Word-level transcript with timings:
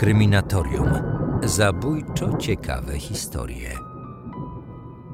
Kryminatorium. 0.00 0.88
Zabójczo 1.42 2.38
ciekawe 2.38 2.98
historie. 2.98 3.78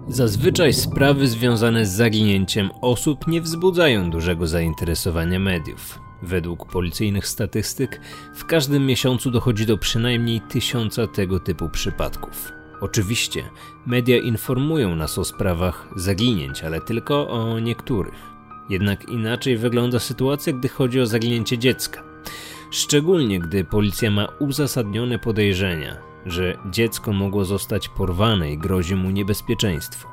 Zazwyczaj 0.09 0.73
sprawy 0.73 1.29
związane 1.29 1.87
z 1.87 1.93
zaginięciem 1.93 2.71
osób 2.83 3.27
nie 3.27 3.41
wzbudzają 3.41 4.11
dużego 4.11 4.47
zainteresowania 4.47 5.39
mediów. 5.39 5.99
Według 6.23 6.73
policyjnych 6.73 7.27
statystyk 7.27 8.01
w 8.35 8.45
każdym 8.45 8.87
miesiącu 8.87 9.31
dochodzi 9.31 9.67
do 9.67 9.79
przynajmniej 9.79 10.41
tysiąca 10.41 11.07
tego 11.07 11.41
typu 11.41 11.69
przypadków. 11.69 12.53
Oczywiście 12.81 13.43
media 13.87 14.17
informują 14.17 14.97
nas 14.97 15.19
o 15.19 15.25
sprawach 15.25 15.89
zaginięć, 15.97 16.65
ale 16.65 16.81
tylko 16.81 17.29
o 17.29 17.59
niektórych. 17.59 18.37
Jednak 18.69 19.09
inaczej 19.09 19.57
wygląda 19.57 19.99
sytuacja, 19.99 20.53
gdy 20.53 20.69
chodzi 20.69 21.01
o 21.01 21.07
zaginięcie 21.07 21.59
dziecka. 21.59 22.06
Szczególnie 22.71 23.41
gdy 23.41 23.65
policja 23.65 24.11
ma 24.11 24.29
uzasadnione 24.39 25.19
podejrzenia, 25.19 25.97
że 26.27 26.59
dziecko 26.71 27.13
mogło 27.13 27.45
zostać 27.45 27.89
porwane 27.89 28.53
i 28.53 28.59
grozi 28.59 28.95
mu 28.95 29.11
niebezpieczeństwo. 29.11 30.09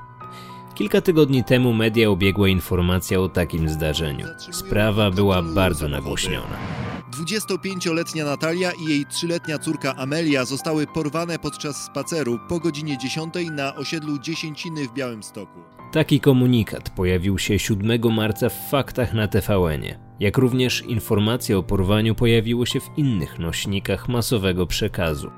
Kilka 0.76 1.02
tygodni 1.02 1.43
temu 1.43 1.73
media 1.73 2.09
obiegła 2.09 2.48
informacja 2.48 3.20
o 3.20 3.29
takim 3.29 3.70
zdarzeniu. 3.70 4.27
Sprawa 4.52 5.12
była 5.12 5.41
bardzo 5.41 5.88
nagłośniona. 5.88 6.83
25-letnia 7.16 8.26
Natalia 8.26 8.72
i 8.72 8.85
jej 8.85 9.05
3-letnia 9.05 9.59
córka 9.59 9.95
Amelia 9.95 10.45
zostały 10.45 10.88
porwane 10.88 11.40
podczas 11.40 11.85
spaceru 11.85 12.40
po 12.49 12.59
godzinie 12.59 12.98
10 12.98 13.34
na 13.52 13.76
osiedlu 13.76 14.20
Dziesięciny 14.20 14.88
w 14.88 14.94
Białymstoku. 14.94 15.59
Taki 15.91 16.20
komunikat 16.20 16.90
pojawił 16.90 17.40
się 17.40 17.59
7 17.59 18.13
marca 18.13 18.49
w 18.49 18.70
faktach 18.70 19.13
na 19.13 19.27
TVN-ie, 19.27 19.99
jak 20.20 20.38
również 20.38 20.81
informacje 20.81 21.57
o 21.57 21.63
porwaniu 21.63 22.16
pojawiły 22.16 22.68
się 22.68 22.80
w 22.80 22.90
innych 22.98 23.40
nośnikach 23.40 24.10
masowego 24.10 24.68
przekazu. 24.68 25.32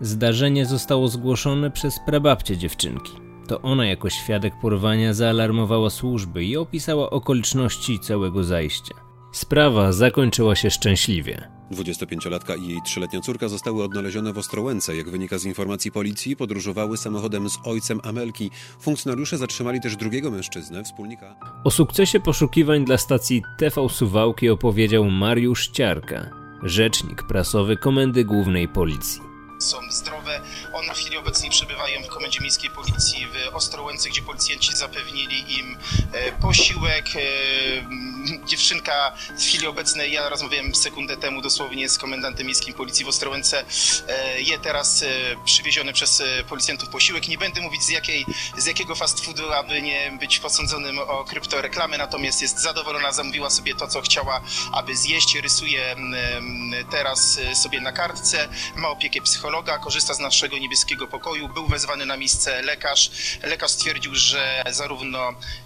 Zdarzenie 0.00 0.66
zostało 0.66 1.08
zgłoszone 1.08 1.70
przez 1.70 1.98
prababcię 2.06 2.56
dziewczynki. 2.56 3.12
To 3.48 3.62
ona 3.62 3.86
jako 3.86 4.10
świadek 4.10 4.54
porwania 4.62 5.14
zaalarmowała 5.14 5.90
służby 5.90 6.44
i 6.44 6.56
opisała 6.56 7.10
okoliczności 7.10 8.00
całego 8.00 8.44
zajścia. 8.44 9.05
Sprawa 9.36 9.92
zakończyła 9.92 10.56
się 10.56 10.70
szczęśliwie. 10.70 11.48
25-latka 11.72 12.58
i 12.58 12.68
jej 12.68 12.82
trzyletnia 12.82 13.20
córka 13.20 13.48
zostały 13.48 13.84
odnalezione 13.84 14.32
w 14.32 14.38
Ostrołęce. 14.38 14.96
Jak 14.96 15.10
wynika 15.10 15.38
z 15.38 15.44
informacji 15.44 15.92
policji, 15.92 16.36
podróżowały 16.36 16.96
samochodem 16.96 17.50
z 17.50 17.58
ojcem 17.64 18.00
Amelki. 18.04 18.50
Funkcjonariusze 18.80 19.38
zatrzymali 19.38 19.80
też 19.80 19.96
drugiego 19.96 20.30
mężczyznę, 20.30 20.84
wspólnika. 20.84 21.36
O 21.64 21.70
sukcesie 21.70 22.20
poszukiwań 22.20 22.84
dla 22.84 22.98
stacji 22.98 23.42
TV 23.58 23.88
Suwałki 23.88 24.48
opowiedział 24.48 25.04
Mariusz 25.10 25.68
Ciarka, 25.68 26.30
rzecznik 26.62 27.22
prasowy 27.22 27.76
Komendy 27.76 28.24
Głównej 28.24 28.68
Policji 28.68 29.26
są 29.58 29.76
zdrowe. 29.90 30.40
One 30.76 30.94
w 30.94 30.98
chwili 30.98 31.16
obecnej 31.16 31.50
przebywają 31.50 32.02
w 32.02 32.06
Komendzie 32.06 32.40
Miejskiej 32.40 32.70
Policji 32.70 33.26
w 33.26 33.54
Ostrołęce, 33.54 34.08
gdzie 34.08 34.22
policjanci 34.22 34.76
zapewnili 34.76 35.58
im 35.58 35.78
e, 36.12 36.32
posiłek. 36.32 37.06
E, 37.16 38.46
dziewczynka 38.46 39.12
w 39.38 39.42
chwili 39.42 39.66
obecnej, 39.66 40.12
ja 40.12 40.28
rozmawiałem 40.28 40.74
sekundę 40.74 41.16
temu 41.16 41.42
dosłownie 41.42 41.88
z 41.88 41.98
komendantem 41.98 42.46
miejskim 42.46 42.74
Policji 42.74 43.04
w 43.04 43.08
Ostrołęce, 43.08 43.64
e, 44.08 44.40
je 44.40 44.58
teraz 44.58 45.04
przywieziony 45.44 45.92
przez 45.92 46.22
policjantów 46.48 46.88
posiłek. 46.88 47.28
Nie 47.28 47.38
będę 47.38 47.60
mówić 47.60 47.82
z, 47.82 47.88
jakiej, 47.88 48.26
z 48.56 48.66
jakiego 48.66 48.94
fast 48.94 49.24
foodu, 49.24 49.52
aby 49.52 49.82
nie 49.82 50.12
być 50.20 50.38
posądzonym 50.38 50.98
o 50.98 51.24
kryptoreklamy, 51.24 51.98
natomiast 51.98 52.42
jest 52.42 52.58
zadowolona, 52.58 53.12
zamówiła 53.12 53.50
sobie 53.50 53.74
to, 53.74 53.88
co 53.88 54.00
chciała, 54.00 54.40
aby 54.72 54.96
zjeść. 54.96 55.36
Rysuje 55.36 55.96
teraz 56.90 57.38
sobie 57.54 57.80
na 57.80 57.92
kartce, 57.92 58.48
ma 58.76 58.88
opiekę 58.88 59.20
psychologa, 59.20 59.78
korzysta 59.78 60.14
z 60.14 60.18
naszego 60.18 60.56
niebieskiego 60.66 61.06
pokoju. 61.06 61.48
Był 61.48 61.66
wezwany 61.66 62.06
na 62.06 62.16
miejsce 62.16 62.62
lekarz. 62.62 63.10
Lekarz 63.42 63.70
stwierdził, 63.70 64.14
że 64.14 64.64
zarówno 64.70 65.18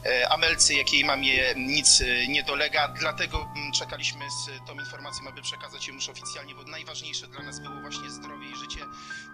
e, 0.05 0.28
Amelce, 0.28 0.75
jak 0.75 0.93
i 0.93 0.97
jej 0.97 1.05
mamie 1.05 1.55
nic 1.56 2.00
e, 2.00 2.28
nie 2.28 2.43
dolega, 2.43 2.88
dlatego 2.88 3.49
mm, 3.56 3.72
czekaliśmy 3.72 4.25
z 4.31 4.66
tą 4.66 4.75
informacją, 4.75 5.28
aby 5.28 5.43
przekazać 5.43 5.89
ją 5.89 5.94
już 5.94 6.09
oficjalnie, 6.09 6.55
bo 6.55 6.62
najważniejsze 6.62 7.27
dla 7.27 7.43
nas 7.43 7.60
było 7.60 7.81
właśnie 7.81 8.10
zdrowie 8.10 8.47
i 8.50 8.56
życie. 8.56 8.81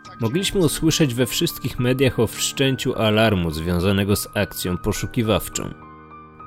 Tak, 0.05 0.21
Mogliśmy 0.21 0.61
usłyszeć 0.61 1.15
we 1.15 1.27
wszystkich 1.27 1.79
mediach 1.79 2.19
o 2.19 2.27
wszczęciu 2.27 2.95
alarmu 2.95 3.51
związanego 3.51 4.17
z 4.17 4.29
akcją 4.35 4.79
poszukiwawczą. 4.79 5.75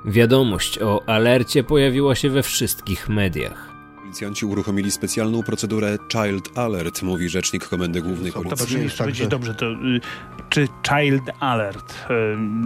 Wiadomość 0.04 0.78
o 0.78 1.08
alercie 1.08 1.64
pojawiła 1.64 2.14
się 2.14 2.30
we 2.30 2.42
wszystkich 2.42 3.08
mediach. 3.08 3.69
Policjanci 4.10 4.46
uruchomili 4.46 4.90
specjalną 4.90 5.42
procedurę 5.42 5.98
Child 6.12 6.58
Alert, 6.58 7.02
mówi 7.02 7.28
rzecznik 7.28 7.68
Komendy 7.68 8.02
Głównej 8.02 8.32
Policji. 8.32 8.58
Dobrze, 8.58 8.78
jeszcze 8.78 9.04
powiedzieć 9.04 9.28
dobrze, 9.28 9.54
to 9.54 9.66
y, 9.66 10.00
czy 10.48 10.68
Child 10.88 11.22
Alert 11.40 11.94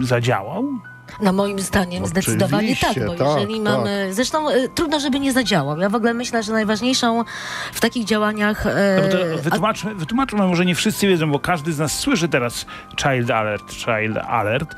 y, 0.01 0.05
zadziałał? 0.05 0.79
No 1.21 1.33
moim 1.33 1.59
zdaniem 1.59 2.01
no, 2.01 2.07
zdecydowanie 2.07 2.75
tak, 2.75 3.05
bo 3.07 3.15
tak, 3.15 3.27
jeżeli 3.27 3.53
tak. 3.53 3.63
mamy... 3.63 4.13
Zresztą 4.13 4.49
y, 4.49 4.69
trudno, 4.75 4.99
żeby 4.99 5.19
nie 5.19 5.33
zadziałał. 5.33 5.79
Ja 5.79 5.89
w 5.89 5.95
ogóle 5.95 6.13
myślę, 6.13 6.43
że 6.43 6.53
najważniejszą 6.53 7.23
w 7.73 7.79
takich 7.79 8.05
działaniach... 8.05 8.65
No 8.65 9.41
wytłumaczmy, 9.41 9.95
wytłumaczmy, 9.95 10.39
może 10.39 10.65
nie 10.65 10.75
wszyscy 10.75 11.07
wiedzą, 11.07 11.31
bo 11.31 11.39
każdy 11.39 11.73
z 11.73 11.79
nas 11.79 11.99
słyszy 11.99 12.29
teraz 12.29 12.65
Child 13.01 13.31
Alert, 13.31 13.73
Child 13.73 14.17
Alert. 14.27 14.75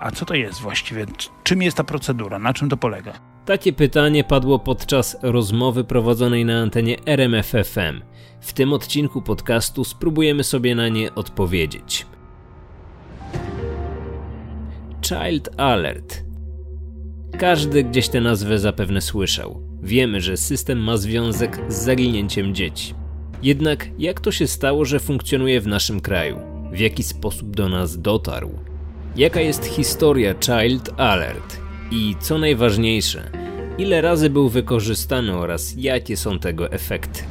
a 0.00 0.10
co 0.10 0.24
to 0.24 0.34
jest 0.34 0.60
właściwie? 0.60 1.06
Czym 1.42 1.62
jest 1.62 1.76
ta 1.76 1.84
procedura? 1.84 2.38
Na 2.38 2.54
czym 2.54 2.68
to 2.68 2.76
polega? 2.76 3.31
Takie 3.46 3.72
pytanie 3.72 4.24
padło 4.24 4.58
podczas 4.58 5.16
rozmowy 5.22 5.84
prowadzonej 5.84 6.44
na 6.44 6.60
antenie 6.60 6.96
RMFFM. 7.06 8.02
W 8.40 8.52
tym 8.52 8.72
odcinku 8.72 9.22
podcastu 9.22 9.84
spróbujemy 9.84 10.44
sobie 10.44 10.74
na 10.74 10.88
nie 10.88 11.14
odpowiedzieć. 11.14 12.06
Child 15.02 15.48
Alert. 15.56 16.24
Każdy 17.38 17.84
gdzieś 17.84 18.08
tę 18.08 18.20
nazwę 18.20 18.58
zapewne 18.58 19.00
słyszał. 19.00 19.62
Wiemy, 19.82 20.20
że 20.20 20.36
system 20.36 20.78
ma 20.78 20.96
związek 20.96 21.60
z 21.68 21.74
zaginięciem 21.84 22.54
dzieci. 22.54 22.94
Jednak 23.42 23.88
jak 23.98 24.20
to 24.20 24.32
się 24.32 24.46
stało, 24.46 24.84
że 24.84 25.00
funkcjonuje 25.00 25.60
w 25.60 25.66
naszym 25.66 26.00
kraju? 26.00 26.40
W 26.72 26.78
jaki 26.78 27.02
sposób 27.02 27.56
do 27.56 27.68
nas 27.68 28.00
dotarł? 28.00 28.50
Jaka 29.16 29.40
jest 29.40 29.64
historia 29.64 30.34
Child 30.34 30.90
Alert? 30.96 31.61
I 31.94 32.16
co 32.20 32.38
najważniejsze, 32.38 33.30
ile 33.78 34.00
razy 34.00 34.30
był 34.30 34.48
wykorzystany 34.48 35.36
oraz 35.36 35.74
jakie 35.76 36.16
są 36.16 36.38
tego 36.38 36.72
efekty. 36.72 37.22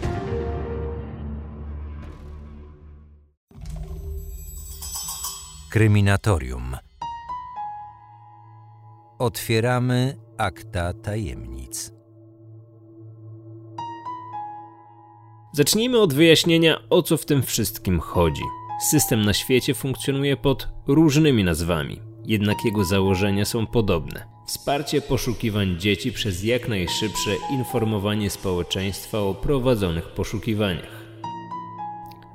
Kryminatorium. 5.70 6.78
Otwieramy 9.20 10.18
akta 10.38 10.94
tajemnic. 10.94 11.94
Zacznijmy 15.54 16.00
od 16.00 16.14
wyjaśnienia, 16.14 16.78
o 16.90 17.02
co 17.02 17.18
w 17.18 17.26
tym 17.26 17.44
wszystkim 17.44 18.00
chodzi. 18.00 18.44
System 18.90 19.22
na 19.22 19.34
świecie 19.34 19.74
funkcjonuje 19.74 20.38
pod 20.38 20.68
różnymi 20.88 21.44
nazwami, 21.44 22.02
jednak 22.26 22.58
jego 22.66 22.84
założenia 22.84 23.46
są 23.46 23.68
podobne. 23.68 24.41
Wsparcie 24.52 25.02
poszukiwań 25.02 25.80
dzieci 25.80 26.12
przez 26.12 26.44
jak 26.44 26.68
najszybsze 26.68 27.32
informowanie 27.52 28.30
społeczeństwa 28.30 29.20
o 29.20 29.34
prowadzonych 29.34 30.08
poszukiwaniach. 30.08 31.06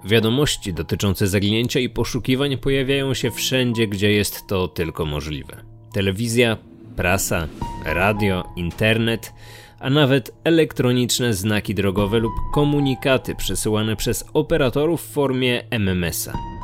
Wiadomości 0.05 0.73
dotyczące 0.73 1.27
zaginięcia 1.27 1.81
i 1.81 1.89
poszukiwań 1.89 2.57
pojawiają 2.57 3.15
się 3.15 3.31
wszędzie, 3.31 3.89
gdzie 3.89 4.13
jest 4.13 4.47
to 4.47 4.69
tylko 4.69 5.07
możliwe. 5.07 5.65
Telewizja, 5.93 6.57
prasa, 6.97 7.49
radio, 7.85 8.45
internet, 8.57 9.33
a 9.81 9.91
nawet 9.91 10.35
elektroniczne 10.45 11.35
znaki 11.35 11.75
drogowe 11.75 12.19
lub 12.19 12.33
komunikaty 12.55 13.35
przesyłane 13.35 13.97
przez 13.97 14.25
operatorów 14.33 15.03
w 15.03 15.13
formie 15.13 15.65
MMS-a. 15.71 16.56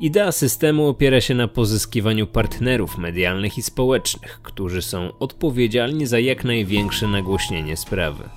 Idea 0.00 0.32
systemu 0.32 0.88
opiera 0.88 1.20
się 1.20 1.34
na 1.34 1.48
pozyskiwaniu 1.48 2.26
partnerów 2.26 2.98
medialnych 2.98 3.58
i 3.58 3.62
społecznych, 3.62 4.40
którzy 4.42 4.82
są 4.82 5.18
odpowiedzialni 5.18 6.06
za 6.06 6.18
jak 6.18 6.44
największe 6.44 7.06
nagłośnienie 7.08 7.76
sprawy. 7.76 8.28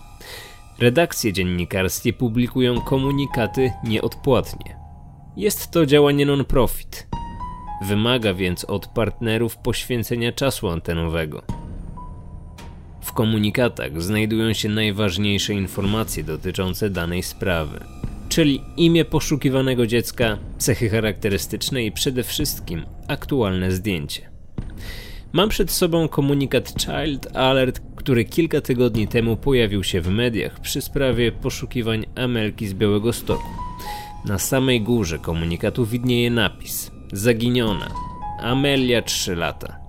Redakcje 0.79 1.33
dziennikarskie 1.33 2.13
publikują 2.13 2.81
komunikaty 2.81 3.71
nieodpłatnie. 3.83 4.77
Jest 5.37 5.71
to 5.71 5.85
działanie 5.85 6.25
non-profit. 6.25 7.07
Wymaga 7.85 8.33
więc 8.33 8.65
od 8.65 8.87
partnerów 8.87 9.57
poświęcenia 9.57 10.31
czasu 10.31 10.67
antenowego. 10.67 11.43
W 13.01 13.13
komunikatach 13.13 14.01
znajdują 14.01 14.53
się 14.53 14.69
najważniejsze 14.69 15.53
informacje 15.53 16.23
dotyczące 16.23 16.89
danej 16.89 17.23
sprawy 17.23 17.85
czyli 18.39 18.61
imię 18.77 19.05
poszukiwanego 19.05 19.87
dziecka, 19.87 20.37
cechy 20.57 20.89
charakterystyczne 20.89 21.83
i 21.83 21.91
przede 21.91 22.23
wszystkim 22.23 22.85
aktualne 23.07 23.71
zdjęcie. 23.71 24.29
Mam 25.31 25.49
przed 25.49 25.71
sobą 25.71 26.07
komunikat 26.07 26.73
Child 26.81 27.37
Alert, 27.37 27.81
który 27.95 28.25
kilka 28.25 28.61
tygodni 28.61 29.07
temu 29.07 29.37
pojawił 29.37 29.83
się 29.83 30.01
w 30.01 30.07
mediach 30.09 30.59
przy 30.59 30.81
sprawie 30.81 31.31
poszukiwań 31.31 32.05
Amelki 32.15 32.67
z 32.67 32.73
Białego 32.73 33.13
Stoku. 33.13 33.49
Na 34.25 34.37
samej 34.37 34.81
górze 34.81 35.19
komunikatu 35.19 35.85
widnieje 35.85 36.31
napis: 36.31 36.91
Zaginiona. 37.13 37.91
Amelia 38.41 39.01
3 39.01 39.35
lata. 39.35 39.79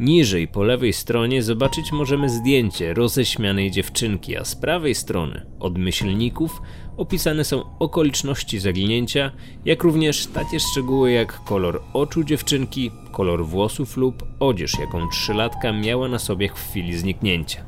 Niżej 0.00 0.48
po 0.48 0.62
lewej 0.62 0.92
stronie 0.92 1.42
zobaczyć 1.42 1.92
możemy 1.92 2.30
zdjęcie 2.30 2.94
roześmianej 2.94 3.70
dziewczynki, 3.70 4.36
a 4.36 4.44
z 4.44 4.54
prawej 4.54 4.94
strony 4.94 5.46
od 5.58 5.78
myślników 5.78 6.62
opisane 6.96 7.44
są 7.44 7.78
okoliczności 7.78 8.58
zaginięcia, 8.58 9.30
jak 9.64 9.82
również 9.82 10.26
takie 10.26 10.60
szczegóły 10.60 11.10
jak 11.10 11.44
kolor 11.44 11.82
oczu 11.92 12.24
dziewczynki, 12.24 12.90
kolor 13.12 13.46
włosów 13.46 13.96
lub 13.96 14.24
odzież, 14.38 14.72
jaką 14.78 15.08
trzylatka 15.08 15.72
miała 15.72 16.08
na 16.08 16.18
sobie 16.18 16.48
w 16.48 16.52
chwili 16.52 16.98
zniknięcia. 16.98 17.64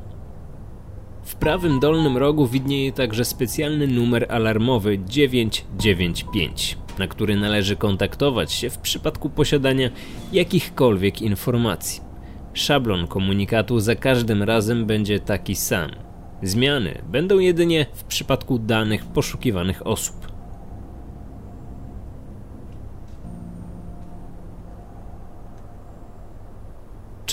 W 1.23 1.35
prawym 1.35 1.79
dolnym 1.79 2.17
rogu 2.17 2.47
widnieje 2.47 2.91
także 2.91 3.25
specjalny 3.25 3.87
numer 3.87 4.25
alarmowy 4.29 4.99
995, 4.99 6.77
na 6.99 7.07
który 7.07 7.35
należy 7.35 7.75
kontaktować 7.75 8.53
się 8.53 8.69
w 8.69 8.77
przypadku 8.77 9.29
posiadania 9.29 9.89
jakichkolwiek 10.31 11.21
informacji. 11.21 12.12
Szablon 12.53 13.07
komunikatu 13.07 13.79
za 13.79 13.95
każdym 13.95 14.43
razem 14.43 14.85
będzie 14.85 15.19
taki 15.19 15.55
sam. 15.55 15.91
Zmiany 16.43 17.01
będą 17.11 17.39
jedynie 17.39 17.85
w 17.93 18.03
przypadku 18.03 18.59
danych 18.59 19.05
poszukiwanych 19.05 19.87
osób. 19.87 20.33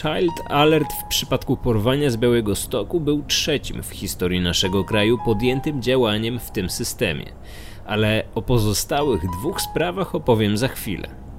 Child 0.02 0.32
Alert 0.48 0.92
w 0.92 1.08
przypadku 1.08 1.56
porwania 1.56 2.10
z 2.10 2.16
Białego 2.16 2.56
Stoku 2.56 3.00
był 3.00 3.22
trzecim 3.22 3.82
w 3.82 3.90
historii 3.90 4.40
naszego 4.40 4.84
kraju 4.84 5.18
podjętym 5.24 5.82
działaniem 5.82 6.38
w 6.38 6.50
tym 6.50 6.70
systemie, 6.70 7.26
ale 7.86 8.24
o 8.34 8.42
pozostałych 8.42 9.22
dwóch 9.30 9.60
sprawach 9.60 10.14
opowiem 10.14 10.56
za 10.56 10.68
chwilę. 10.68 11.29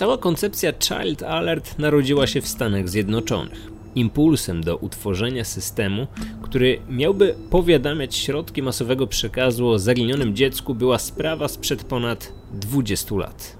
Cała 0.00 0.18
koncepcja 0.18 0.72
Child 0.72 1.22
Alert 1.22 1.78
narodziła 1.78 2.26
się 2.26 2.40
w 2.40 2.48
Stanach 2.48 2.88
Zjednoczonych. 2.88 3.70
Impulsem 3.94 4.64
do 4.64 4.76
utworzenia 4.76 5.44
systemu, 5.44 6.06
który 6.42 6.80
miałby 6.88 7.34
powiadamiać 7.50 8.16
środki 8.16 8.62
masowego 8.62 9.06
przekazu 9.06 9.68
o 9.68 9.78
zaginionym 9.78 10.36
dziecku, 10.36 10.74
była 10.74 10.98
sprawa 10.98 11.48
sprzed 11.48 11.84
ponad 11.84 12.32
20 12.52 13.14
lat. 13.14 13.58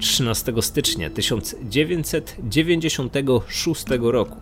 13 0.00 0.52
stycznia 0.60 1.10
1996 1.10 3.84
roku 4.00 4.36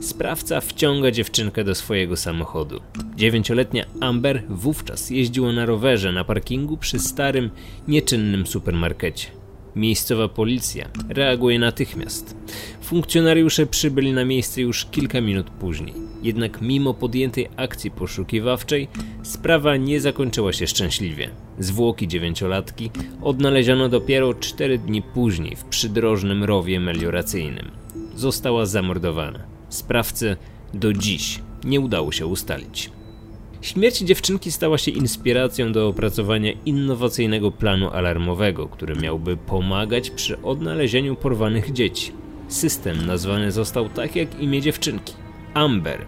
sprawca 0.00 0.60
wciąga 0.60 1.10
dziewczynkę 1.10 1.64
do 1.64 1.74
swojego 1.74 2.16
samochodu. 2.16 2.80
Dziewięcioletnia 3.16 3.84
Amber 4.00 4.42
wówczas 4.48 5.10
jeździła 5.10 5.52
na 5.52 5.66
rowerze 5.66 6.12
na 6.12 6.24
parkingu 6.24 6.76
przy 6.76 6.98
starym, 6.98 7.50
nieczynnym 7.88 8.46
supermarkecie. 8.46 9.37
Miejscowa 9.78 10.28
policja 10.28 10.88
reaguje 11.08 11.58
natychmiast. 11.58 12.36
Funkcjonariusze 12.82 13.66
przybyli 13.66 14.12
na 14.12 14.24
miejsce 14.24 14.60
już 14.60 14.84
kilka 14.84 15.20
minut 15.20 15.50
później. 15.50 15.94
Jednak 16.22 16.60
mimo 16.60 16.94
podjętej 16.94 17.48
akcji 17.56 17.90
poszukiwawczej, 17.90 18.88
sprawa 19.22 19.76
nie 19.76 20.00
zakończyła 20.00 20.52
się 20.52 20.66
szczęśliwie. 20.66 21.30
Zwłoki 21.58 22.08
dziewięciolatki 22.08 22.90
odnaleziono 23.22 23.88
dopiero 23.88 24.34
cztery 24.34 24.78
dni 24.78 25.02
później 25.02 25.56
w 25.56 25.64
przydrożnym 25.64 26.44
rowie 26.44 26.80
melioracyjnym. 26.80 27.70
Została 28.14 28.66
zamordowana. 28.66 29.38
Sprawcy 29.68 30.36
do 30.74 30.92
dziś 30.92 31.40
nie 31.64 31.80
udało 31.80 32.12
się 32.12 32.26
ustalić. 32.26 32.90
Śmierć 33.60 33.98
dziewczynki 33.98 34.52
stała 34.52 34.78
się 34.78 34.90
inspiracją 34.90 35.72
do 35.72 35.88
opracowania 35.88 36.52
innowacyjnego 36.66 37.50
planu 37.50 37.90
alarmowego, 37.90 38.66
który 38.68 38.94
miałby 38.94 39.36
pomagać 39.36 40.10
przy 40.10 40.42
odnalezieniu 40.42 41.16
porwanych 41.16 41.72
dzieci. 41.72 42.12
System 42.48 43.06
nazwany 43.06 43.52
został 43.52 43.88
tak 43.88 44.16
jak 44.16 44.40
imię 44.40 44.60
dziewczynki 44.60 45.14
Amber. 45.54 46.06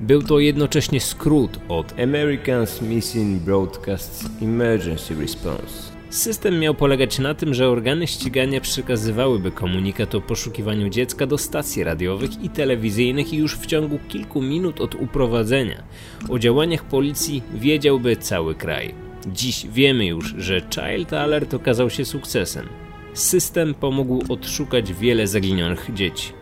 Był 0.00 0.22
to 0.22 0.38
jednocześnie 0.38 1.00
skrót 1.00 1.58
od 1.68 1.92
Americans 1.92 2.82
Missing 2.82 3.42
Broadcasts 3.42 4.26
Emergency 4.42 5.14
Response. 5.14 5.93
System 6.14 6.60
miał 6.60 6.74
polegać 6.74 7.18
na 7.18 7.34
tym, 7.34 7.54
że 7.54 7.68
organy 7.68 8.06
ścigania 8.06 8.60
przekazywałyby 8.60 9.50
komunikat 9.50 10.14
o 10.14 10.20
poszukiwaniu 10.20 10.88
dziecka 10.88 11.26
do 11.26 11.38
stacji 11.38 11.84
radiowych 11.84 12.42
i 12.42 12.48
telewizyjnych 12.48 13.32
i 13.32 13.36
już 13.36 13.56
w 13.56 13.66
ciągu 13.66 13.98
kilku 14.08 14.42
minut 14.42 14.80
od 14.80 14.94
uprowadzenia 14.94 15.82
o 16.28 16.38
działaniach 16.38 16.84
policji 16.84 17.42
wiedziałby 17.54 18.16
cały 18.16 18.54
kraj. 18.54 18.94
Dziś 19.26 19.66
wiemy 19.66 20.06
już, 20.06 20.34
że 20.38 20.60
Child 20.60 21.12
Alert 21.12 21.54
okazał 21.54 21.90
się 21.90 22.04
sukcesem. 22.04 22.68
System 23.14 23.74
pomógł 23.74 24.32
odszukać 24.32 24.92
wiele 24.92 25.26
zaginionych 25.26 25.90
dzieci. 25.94 26.32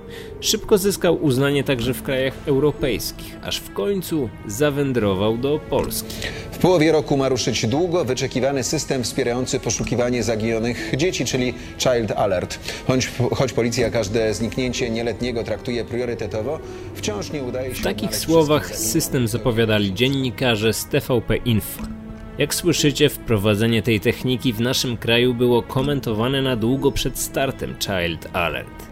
Szybko 0.41 0.79
zyskał 0.79 1.25
uznanie 1.25 1.65
także 1.65 1.95
w 1.95 2.03
krajach 2.03 2.35
europejskich, 2.47 3.37
aż 3.43 3.57
w 3.57 3.73
końcu 3.73 4.29
zawędrował 4.47 5.39
do 5.39 5.61
Polski. 5.71 6.15
W 6.53 6.59
połowie 6.59 6.93
roku 6.93 7.17
ma 7.17 7.29
ruszyć 7.29 7.67
długo 7.67 8.05
wyczekiwany 8.05 8.65
system 8.65 9.05
wspierający 9.05 9.61
poszukiwanie 9.61 10.23
zaginionych 10.23 10.93
dzieci, 10.97 11.25
czyli 11.25 11.55
Child 11.79 12.11
Alert. 12.11 12.59
Choć, 12.87 13.11
choć 13.35 13.53
policja 13.53 13.91
każde 13.91 14.35
zniknięcie 14.35 14.91
nieletniego 14.91 15.45
traktuje 15.45 15.85
priorytetowo, 15.85 16.59
wciąż 16.95 17.33
nie 17.33 17.43
udaje 17.43 17.75
się... 17.75 17.81
W 17.81 17.85
takich 17.85 18.17
słowach 18.17 18.77
system 18.77 19.29
zapowiadali 19.29 19.95
dziennikarze 19.95 20.73
z 20.73 20.87
TVP 20.87 21.37
Info. 21.37 22.02
Jak 22.43 22.55
słyszycie, 22.55 23.09
wprowadzenie 23.09 23.83
tej 23.83 24.01
techniki 24.01 24.53
w 24.53 24.61
naszym 24.61 24.97
kraju 24.97 25.35
było 25.35 25.63
komentowane 25.63 26.43
na 26.43 26.57
długo 26.57 26.93
przed 26.93 27.19
startem 27.19 27.75
Child 27.81 28.29
Alert. 28.33 28.87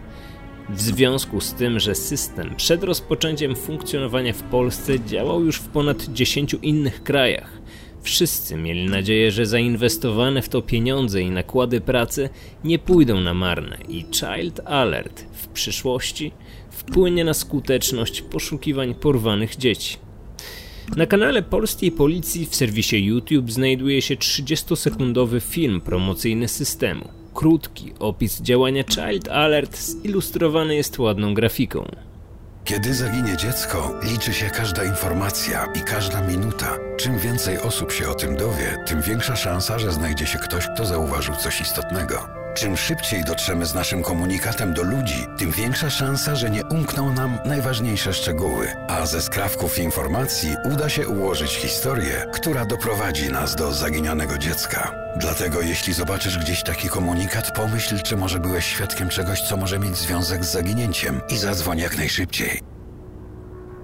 W 0.69 0.81
związku 0.81 1.41
z 1.41 1.53
tym, 1.53 1.79
że 1.79 1.95
system 1.95 2.55
przed 2.55 2.83
rozpoczęciem 2.83 3.55
funkcjonowania 3.55 4.33
w 4.33 4.43
Polsce 4.43 4.99
działał 4.99 5.43
już 5.43 5.55
w 5.55 5.67
ponad 5.67 6.03
10 6.03 6.55
innych 6.61 7.03
krajach, 7.03 7.61
wszyscy 8.01 8.55
mieli 8.55 8.89
nadzieję, 8.89 9.31
że 9.31 9.45
zainwestowane 9.45 10.41
w 10.41 10.49
to 10.49 10.61
pieniądze 10.61 11.21
i 11.21 11.29
nakłady 11.29 11.81
pracy 11.81 12.29
nie 12.63 12.79
pójdą 12.79 13.19
na 13.19 13.33
marne 13.33 13.77
i 13.89 14.05
Child 14.11 14.61
Alert 14.65 15.25
w 15.31 15.47
przyszłości 15.47 16.31
wpłynie 16.69 17.23
na 17.23 17.33
skuteczność 17.33 18.21
poszukiwań 18.21 18.95
porwanych 18.95 19.55
dzieci. 19.55 20.10
Na 20.97 21.05
kanale 21.05 21.41
polskiej 21.41 21.91
policji 21.91 22.45
w 22.45 22.55
serwisie 22.55 23.05
YouTube 23.05 23.51
znajduje 23.51 24.01
się 24.01 24.15
30-sekundowy 24.15 25.41
film 25.41 25.81
promocyjny 25.81 26.47
systemu. 26.47 27.09
Krótki 27.33 27.93
opis 27.99 28.41
działania 28.41 28.83
Child 28.83 29.29
Alert 29.29 29.77
zilustrowany 29.77 30.75
jest 30.75 30.99
ładną 30.99 31.33
grafiką. 31.33 31.85
Kiedy 32.63 32.93
zaginie 32.93 33.37
dziecko, 33.37 33.99
liczy 34.11 34.33
się 34.33 34.49
każda 34.49 34.83
informacja 34.83 35.65
i 35.75 35.79
każda 35.79 36.27
minuta. 36.27 36.77
Czym 36.97 37.19
więcej 37.19 37.59
osób 37.59 37.91
się 37.91 38.09
o 38.09 38.15
tym 38.15 38.35
dowie, 38.35 38.83
tym 38.87 39.01
większa 39.01 39.35
szansa, 39.35 39.79
że 39.79 39.91
znajdzie 39.91 40.25
się 40.25 40.39
ktoś, 40.39 40.67
kto 40.67 40.85
zauważył 40.85 41.35
coś 41.35 41.61
istotnego. 41.61 42.40
Czym 42.53 42.77
szybciej 42.77 43.23
dotrzemy 43.23 43.65
z 43.65 43.73
naszym 43.73 44.03
komunikatem 44.03 44.73
do 44.73 44.83
ludzi, 44.83 45.25
tym 45.37 45.51
większa 45.51 45.89
szansa, 45.89 46.35
że 46.35 46.49
nie 46.49 46.65
umkną 46.65 47.13
nam 47.13 47.39
najważniejsze 47.45 48.13
szczegóły. 48.13 48.67
A 48.87 49.05
ze 49.05 49.21
skrawków 49.21 49.79
informacji 49.79 50.55
uda 50.73 50.89
się 50.89 51.07
ułożyć 51.07 51.51
historię, 51.51 52.25
która 52.33 52.65
doprowadzi 52.65 53.29
nas 53.29 53.55
do 53.55 53.71
zaginionego 53.71 54.37
dziecka. 54.37 54.95
Dlatego 55.17 55.61
jeśli 55.61 55.93
zobaczysz 55.93 56.37
gdzieś 56.37 56.63
taki 56.63 56.89
komunikat, 56.89 57.51
pomyśl, 57.55 58.01
czy 58.01 58.17
może 58.17 58.39
byłeś 58.39 58.65
świadkiem 58.65 59.09
czegoś, 59.09 59.41
co 59.41 59.57
może 59.57 59.79
mieć 59.79 59.97
związek 59.97 60.45
z 60.45 60.51
zaginięciem 60.51 61.21
i 61.29 61.37
zadzwoń 61.37 61.77
jak 61.79 61.97
najszybciej. 61.97 62.59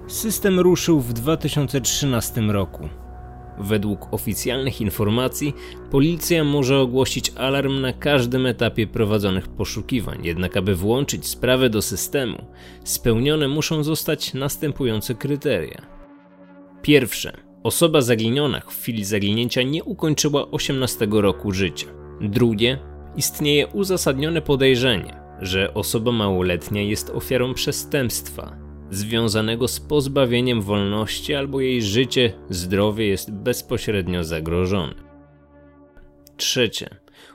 System 0.08 0.60
ruszył 0.60 1.00
w 1.00 1.12
2013 1.12 2.40
roku. 2.40 2.88
Według 3.60 4.14
oficjalnych 4.14 4.80
informacji 4.80 5.54
policja 5.90 6.44
może 6.44 6.78
ogłosić 6.78 7.32
alarm 7.36 7.80
na 7.80 7.92
każdym 7.92 8.46
etapie 8.46 8.86
prowadzonych 8.86 9.48
poszukiwań, 9.48 10.18
jednak 10.24 10.56
aby 10.56 10.74
włączyć 10.74 11.26
sprawę 11.26 11.70
do 11.70 11.82
systemu, 11.82 12.44
spełnione 12.84 13.48
muszą 13.48 13.84
zostać 13.84 14.34
następujące 14.34 15.14
kryteria. 15.14 15.82
Pierwsze. 16.82 17.32
Osoba 17.62 18.00
zaginiona 18.00 18.60
w 18.60 18.66
chwili 18.66 19.04
zaginięcia 19.04 19.62
nie 19.62 19.84
ukończyła 19.84 20.50
18 20.50 21.08
roku 21.10 21.52
życia. 21.52 21.86
Drugie. 22.20 22.78
Istnieje 23.16 23.66
uzasadnione 23.66 24.42
podejrzenie, 24.42 25.20
że 25.40 25.74
osoba 25.74 26.12
małoletnia 26.12 26.82
jest 26.82 27.10
ofiarą 27.10 27.54
przestępstwa, 27.54 28.67
związanego 28.90 29.68
z 29.68 29.80
pozbawieniem 29.80 30.62
wolności 30.62 31.34
albo 31.34 31.60
jej 31.60 31.82
życie, 31.82 32.32
zdrowie 32.50 33.06
jest 33.06 33.32
bezpośrednio 33.32 34.24
zagrożone. 34.24 34.94
Trzecie. 36.36 36.90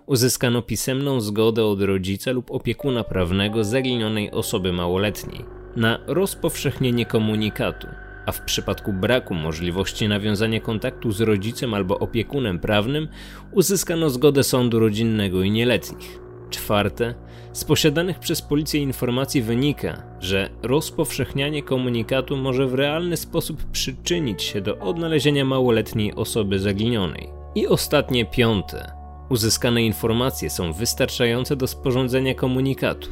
Uzyskano 0.06 0.62
pisemną 0.62 1.22
zgodę 1.22 1.66
od 1.66 1.82
rodzica 1.82 2.32
lub 2.32 2.52
opiekuna 2.52 3.04
prawnego 3.04 3.64
zaginionej 3.64 4.32
osoby 4.32 4.74
małoletniej 4.74 5.46
na 5.76 6.00
rozpowszechnienie 6.08 7.06
komunikatu, 7.06 7.88
a 8.26 8.32
w 8.32 8.42
przypadku 8.42 8.94
braku 8.94 9.34
możliwości 9.34 10.08
nawiązania 10.08 10.60
kontaktu 10.60 11.12
z 11.12 11.22
rodzicem 11.22 11.74
albo 11.74 12.00
opiekunem 12.00 12.60
prawnym 12.60 13.08
uzyskano 13.52 14.10
zgodę 14.10 14.44
sądu 14.44 14.80
rodzinnego 14.80 15.44
i 15.44 15.52
nieletnich. 15.52 16.23
Czwarte, 16.54 17.14
z 17.54 17.64
posiadanych 17.64 18.20
przez 18.20 18.42
policję 18.42 18.82
informacji 18.82 19.42
wynika, 19.42 20.04
że 20.20 20.50
rozpowszechnianie 20.64 21.64
komunikatu 21.64 22.38
może 22.38 22.68
w 22.68 22.74
realny 22.74 23.18
sposób 23.18 23.64
przyczynić 23.72 24.44
się 24.44 24.62
do 24.62 24.78
odnalezienia 24.80 25.46
małoletniej 25.46 26.14
osoby 26.14 26.60
zaginionej. 26.60 27.30
I 27.56 27.68
ostatnie 27.68 28.26
piąte. 28.26 28.92
Uzyskane 29.30 29.84
informacje 29.84 30.50
są 30.50 30.74
wystarczające 30.74 31.56
do 31.56 31.68
sporządzenia 31.68 32.36
komunikatu. 32.36 33.10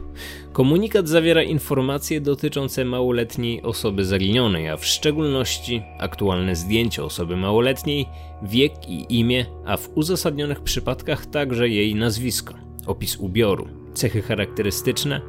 Komunikat 0.54 1.08
zawiera 1.08 1.44
informacje 1.44 2.22
dotyczące 2.22 2.86
małoletniej 2.86 3.64
osoby 3.64 4.06
zaginionej, 4.06 4.70
a 4.70 4.78
w 4.78 4.86
szczególności 4.86 5.84
aktualne 6.00 6.56
zdjęcie 6.56 7.04
osoby 7.04 7.38
małoletniej, 7.38 8.06
wiek 8.44 8.90
i 8.90 9.20
imię, 9.20 9.46
a 9.66 9.78
w 9.78 9.90
uzasadnionych 9.96 10.62
przypadkach 10.62 11.26
także 11.26 11.70
jej 11.70 11.96
nazwisko, 11.96 12.54
opis 12.88 13.18
ubioru, 13.20 13.68
cechy 13.94 14.22
charakterystyczne, 14.22 15.22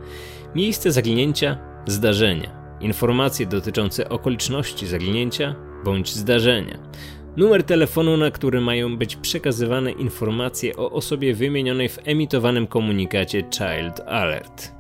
miejsce 0.55 0.93
zaginięcia, 0.93 1.59
zdarzenia, 1.87 2.77
informacje 2.81 3.47
dotyczące 3.47 4.09
okoliczności 4.09 4.87
zaginięcia 4.87 5.55
bądź 5.85 6.15
zdarzenia, 6.15 6.79
numer 7.37 7.65
telefonu, 7.65 8.17
na 8.17 8.31
który 8.31 8.61
mają 8.61 8.97
być 8.97 9.17
przekazywane 9.17 9.93
informacje 9.93 10.77
o 10.77 10.91
osobie 10.91 11.35
wymienionej 11.35 11.89
w 11.89 11.99
emitowanym 12.05 12.67
komunikacie 12.67 13.43
Child 13.43 14.01
Alert. 14.07 14.73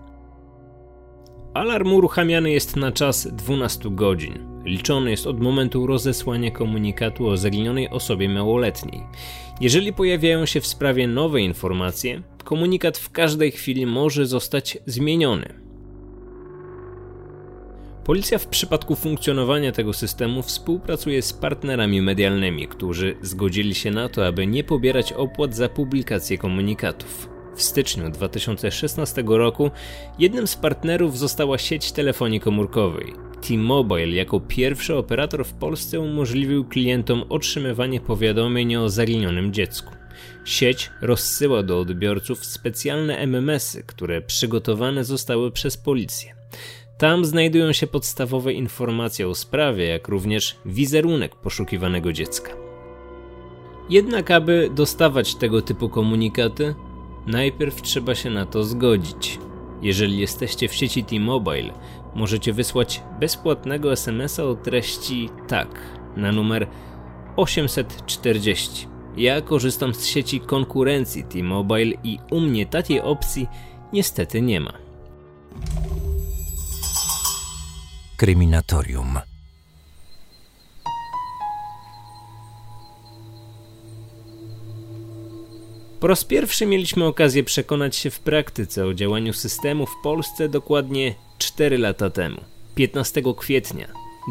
Alarm 1.54 1.92
uruchamiany 1.92 2.50
jest 2.50 2.76
na 2.76 2.92
czas 2.92 3.28
12 3.32 3.90
godzin. 3.90 4.51
Liczony 4.64 5.10
jest 5.10 5.26
od 5.26 5.40
momentu 5.40 5.86
rozesłania 5.86 6.50
komunikatu 6.50 7.28
o 7.28 7.36
zaginionej 7.36 7.90
osobie 7.90 8.28
małoletniej. 8.28 9.02
Jeżeli 9.60 9.92
pojawiają 9.92 10.46
się 10.46 10.60
w 10.60 10.66
sprawie 10.66 11.08
nowe 11.08 11.40
informacje, 11.40 12.22
komunikat 12.44 12.98
w 12.98 13.10
każdej 13.10 13.50
chwili 13.50 13.86
może 13.86 14.26
zostać 14.26 14.78
zmieniony. 14.86 15.62
Policja 18.04 18.38
w 18.38 18.46
przypadku 18.46 18.96
funkcjonowania 18.96 19.72
tego 19.72 19.92
systemu 19.92 20.42
współpracuje 20.42 21.22
z 21.22 21.32
partnerami 21.32 22.02
medialnymi, 22.02 22.68
którzy 22.68 23.16
zgodzili 23.22 23.74
się 23.74 23.90
na 23.90 24.08
to, 24.08 24.26
aby 24.26 24.46
nie 24.46 24.64
pobierać 24.64 25.12
opłat 25.12 25.54
za 25.54 25.68
publikację 25.68 26.38
komunikatów. 26.38 27.28
W 27.56 27.62
styczniu 27.62 28.10
2016 28.10 29.24
roku 29.26 29.70
jednym 30.18 30.46
z 30.46 30.56
partnerów 30.56 31.18
została 31.18 31.58
sieć 31.58 31.92
telefonii 31.92 32.40
komórkowej. 32.40 33.31
T-Mobile 33.48 34.08
jako 34.08 34.40
pierwszy 34.40 34.96
operator 34.96 35.44
w 35.44 35.52
Polsce 35.52 36.00
umożliwił 36.00 36.64
klientom 36.64 37.24
otrzymywanie 37.28 38.00
powiadomień 38.00 38.76
o 38.76 38.88
zaginionym 38.88 39.52
dziecku. 39.52 39.94
Sieć 40.44 40.90
rozsyła 41.00 41.62
do 41.62 41.80
odbiorców 41.80 42.44
specjalne 42.44 43.18
MMS-y, 43.18 43.82
które 43.82 44.20
przygotowane 44.20 45.04
zostały 45.04 45.50
przez 45.50 45.76
policję. 45.76 46.34
Tam 46.98 47.24
znajdują 47.24 47.72
się 47.72 47.86
podstawowe 47.86 48.52
informacje 48.52 49.28
o 49.28 49.34
sprawie, 49.34 49.86
jak 49.86 50.08
również 50.08 50.56
wizerunek 50.66 51.36
poszukiwanego 51.36 52.12
dziecka. 52.12 52.52
Jednak, 53.90 54.30
aby 54.30 54.70
dostawać 54.74 55.34
tego 55.34 55.62
typu 55.62 55.88
komunikaty, 55.88 56.74
najpierw 57.26 57.82
trzeba 57.82 58.14
się 58.14 58.30
na 58.30 58.46
to 58.46 58.64
zgodzić. 58.64 59.38
Jeżeli 59.82 60.18
jesteście 60.18 60.68
w 60.68 60.74
sieci 60.74 61.04
T-Mobile, 61.04 61.72
możecie 62.14 62.52
wysłać 62.52 63.02
bezpłatnego 63.20 63.92
SMS-a 63.92 64.44
o 64.44 64.54
treści 64.54 65.30
tak 65.48 65.68
na 66.16 66.32
numer 66.32 66.66
840. 67.36 68.88
Ja 69.16 69.40
korzystam 69.40 69.94
z 69.94 70.06
sieci 70.06 70.40
konkurencji 70.40 71.24
T-Mobile 71.24 71.92
i 72.04 72.18
u 72.30 72.40
mnie 72.40 72.66
takiej 72.66 73.00
opcji 73.00 73.46
niestety 73.92 74.42
nie 74.42 74.60
ma. 74.60 74.72
Kryminatorium. 78.16 79.18
Po 86.00 86.06
raz 86.06 86.24
pierwszy 86.24 86.66
mieliśmy 86.66 87.04
okazję 87.04 87.44
przekonać 87.44 87.96
się 87.96 88.10
w 88.10 88.20
praktyce 88.20 88.86
o 88.86 88.94
działaniu 88.94 89.32
systemu 89.32 89.86
w 89.86 89.94
Polsce 90.02 90.48
dokładnie 90.48 91.14
4 91.46 91.78
lata 91.78 92.10
temu, 92.10 92.40
15 92.74 93.22
kwietnia 93.36 93.88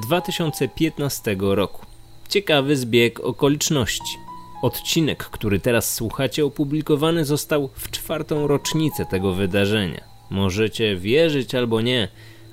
2015 0.07 1.35
roku. 1.39 1.85
Ciekawy 2.29 2.75
zbieg 2.75 3.19
okoliczności. 3.19 4.17
Odcinek, 4.61 5.23
który 5.23 5.59
teraz 5.59 5.93
słuchacie, 5.93 6.45
opublikowany 6.45 7.25
został 7.25 7.69
w 7.73 7.91
czwartą 7.91 8.47
rocznicę 8.47 9.05
tego 9.05 9.33
wydarzenia. 9.33 10.03
Możecie 10.29 10.95
wierzyć 10.95 11.55
albo 11.55 11.81
nie, 11.81 12.07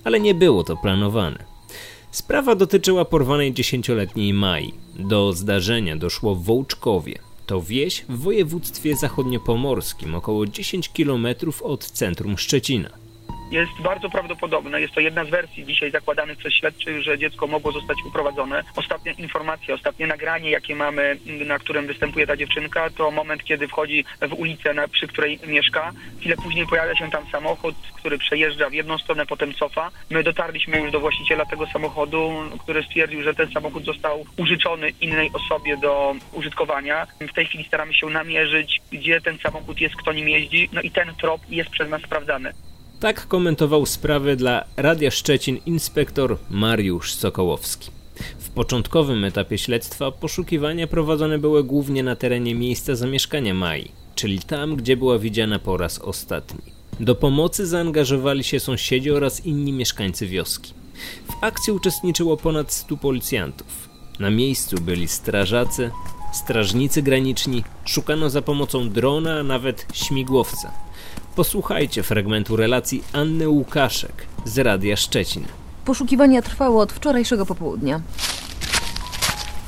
ale 0.04 0.20
nie 0.20 0.34
było 0.34 0.64
to 0.64 0.76
planowane. 0.76 1.44
Sprawa 2.10 2.54
dotyczyła 2.54 3.04
porwanej 3.04 3.52
dziesięcioletniej 3.52 4.32
Mai. 4.32 4.74
Do 4.98 5.32
zdarzenia 5.32 5.96
doszło 5.96 6.34
w 6.34 6.44
Wołczkowie. 6.44 7.18
To 7.46 7.62
wieś 7.62 8.04
w 8.08 8.18
województwie 8.18 8.96
zachodniopomorskim, 8.96 10.14
około 10.14 10.46
10 10.46 10.88
km 10.88 11.26
od 11.62 11.84
centrum 11.84 12.38
Szczecina 12.38 13.07
jest 13.50 13.72
bardzo 13.82 14.10
prawdopodobne, 14.10 14.80
jest 14.80 14.94
to 14.94 15.00
jedna 15.00 15.24
z 15.24 15.30
wersji 15.30 15.66
dzisiaj 15.66 15.90
zakładanych 15.90 16.38
przez 16.38 16.52
śledczych, 16.52 17.02
że 17.02 17.18
dziecko 17.18 17.46
mogło 17.46 17.72
zostać 17.72 17.96
uprowadzone. 18.06 18.64
Ostatnia 18.76 19.12
informacja, 19.12 19.74
ostatnie 19.74 20.06
nagranie, 20.06 20.50
jakie 20.50 20.76
mamy, 20.76 21.18
na 21.46 21.58
którym 21.58 21.86
występuje 21.86 22.26
ta 22.26 22.36
dziewczynka, 22.36 22.90
to 22.90 23.10
moment, 23.10 23.44
kiedy 23.44 23.68
wchodzi 23.68 24.04
w 24.28 24.32
ulicę, 24.32 24.74
na, 24.74 24.88
przy 24.88 25.06
której 25.06 25.38
mieszka. 25.46 25.92
Chwilę 26.20 26.36
później 26.36 26.66
pojawia 26.66 26.96
się 26.96 27.10
tam 27.10 27.30
samochód, 27.32 27.74
który 27.96 28.18
przejeżdża 28.18 28.70
w 28.70 28.72
jedną 28.72 28.98
stronę, 28.98 29.26
potem 29.26 29.54
cofa. 29.54 29.90
My 30.10 30.22
dotarliśmy 30.22 30.80
już 30.80 30.92
do 30.92 31.00
właściciela 31.00 31.44
tego 31.44 31.66
samochodu, 31.66 32.32
który 32.58 32.82
stwierdził, 32.82 33.22
że 33.22 33.34
ten 33.34 33.52
samochód 33.52 33.84
został 33.84 34.24
użyczony 34.36 34.90
innej 35.00 35.30
osobie 35.32 35.76
do 35.76 36.14
użytkowania. 36.32 37.06
W 37.20 37.32
tej 37.32 37.46
chwili 37.46 37.64
staramy 37.64 37.94
się 37.94 38.06
namierzyć, 38.06 38.80
gdzie 38.92 39.20
ten 39.20 39.38
samochód 39.38 39.80
jest, 39.80 39.96
kto 39.96 40.12
nim 40.12 40.28
jeździ, 40.28 40.68
no 40.72 40.80
i 40.80 40.90
ten 40.90 41.14
trop 41.14 41.40
jest 41.48 41.70
przez 41.70 41.88
nas 41.88 42.02
sprawdzany. 42.02 42.52
Tak 43.00 43.26
komentował 43.28 43.86
sprawę 43.86 44.36
dla 44.36 44.64
Radia 44.76 45.10
Szczecin 45.10 45.58
inspektor 45.66 46.38
Mariusz 46.50 47.14
Sokołowski. 47.14 47.90
W 48.38 48.50
początkowym 48.50 49.24
etapie 49.24 49.58
śledztwa 49.58 50.10
poszukiwania 50.10 50.86
prowadzone 50.86 51.38
były 51.38 51.64
głównie 51.64 52.02
na 52.02 52.16
terenie 52.16 52.54
miejsca 52.54 52.94
zamieszkania 52.94 53.54
Mai, 53.54 53.90
czyli 54.14 54.38
tam, 54.38 54.76
gdzie 54.76 54.96
była 54.96 55.18
widziana 55.18 55.58
po 55.58 55.76
raz 55.76 55.98
ostatni. 55.98 56.72
Do 57.00 57.14
pomocy 57.14 57.66
zaangażowali 57.66 58.44
się 58.44 58.60
sąsiedzi 58.60 59.10
oraz 59.10 59.46
inni 59.46 59.72
mieszkańcy 59.72 60.26
wioski. 60.26 60.72
W 61.30 61.44
akcji 61.44 61.72
uczestniczyło 61.72 62.36
ponad 62.36 62.72
100 62.72 62.96
policjantów. 62.96 63.88
Na 64.20 64.30
miejscu 64.30 64.76
byli 64.80 65.08
strażacy, 65.08 65.90
strażnicy 66.32 67.02
graniczni, 67.02 67.64
szukano 67.84 68.30
za 68.30 68.42
pomocą 68.42 68.90
drona, 68.90 69.38
a 69.38 69.42
nawet 69.42 69.86
śmigłowca. 69.94 70.87
Posłuchajcie 71.38 72.02
fragmentu 72.02 72.56
relacji 72.56 73.02
Anny 73.12 73.48
Łukaszek 73.48 74.12
z 74.44 74.58
Radia 74.58 74.96
Szczecin. 74.96 75.44
Poszukiwania 75.84 76.42
trwały 76.42 76.80
od 76.80 76.92
wczorajszego 76.92 77.46
popołudnia. 77.46 78.00